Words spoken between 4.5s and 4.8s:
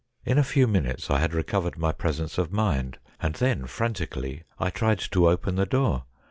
I